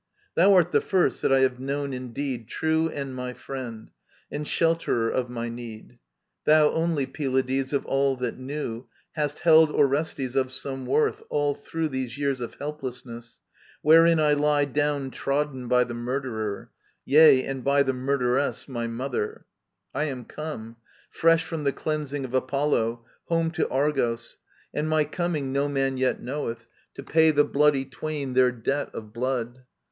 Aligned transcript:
Thou 0.33 0.55
art 0.55 0.71
the 0.71 0.81
first 0.81 1.21
that 1.21 1.31
I 1.31 1.41
have 1.41 1.59
known 1.59 1.93
in 1.93 2.11
deed 2.11 2.47
True 2.47 2.89
and 2.89 3.13
my 3.13 3.33
friend, 3.33 3.91
and 4.31 4.47
shelterer 4.47 5.11
of 5.11 5.29
my 5.29 5.47
need. 5.47 5.99
Thou 6.45 6.71
only, 6.71 7.05
Pylades, 7.05 7.71
of 7.71 7.85
all 7.85 8.15
that 8.15 8.39
knew, 8.39 8.87
Hast 9.11 9.41
held 9.41 9.69
Orestes 9.69 10.35
of 10.35 10.51
some 10.51 10.87
worth, 10.87 11.21
all 11.29 11.53
through 11.53 11.89
These 11.89 12.17
years 12.17 12.41
of 12.41 12.55
helplessness, 12.55 13.41
wherein 13.83 14.19
I 14.19 14.33
lie 14.33 14.65
Downtrodden 14.65 15.67
by 15.67 15.83
the 15.83 15.93
murderer— 15.93 16.71
^yea, 17.07 17.47
and 17.47 17.63
by 17.63 17.83
The 17.83 17.93
murderess, 17.93 18.67
my 18.67 18.87
mother 18.87 19.45
I 19.93 20.05
•••I 20.07 20.11
am 20.11 20.25
come, 20.25 20.77
Fresh 21.11 21.45
from 21.45 21.63
the 21.63 21.73
cleansing 21.73 22.25
of 22.25 22.33
Apollo, 22.33 23.05
home 23.25 23.51
To 23.51 23.69
Argos— 23.69 24.39
and 24.73 24.89
my 24.89 25.03
coming 25.03 25.53
no 25.53 25.69
man 25.69 25.95
yet 25.97 26.19
Knoweth— 26.19 26.65
to 26.95 27.03
pay 27.03 27.29
the 27.29 27.45
bloody 27.45 27.85
twain 27.85 28.33
their 28.33 28.51
debt 28.51 28.89
Of 28.95 29.13
blood. 29.13 29.63